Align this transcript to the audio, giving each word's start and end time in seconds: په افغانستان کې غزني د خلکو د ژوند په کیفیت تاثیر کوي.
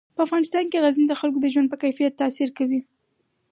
په 0.15 0.21
افغانستان 0.27 0.65
کې 0.71 0.81
غزني 0.83 1.05
د 1.09 1.13
خلکو 1.21 1.39
د 1.41 1.45
ژوند 1.53 1.67
په 1.71 1.77
کیفیت 1.83 2.13
تاثیر 2.21 2.49
کوي. 2.57 2.79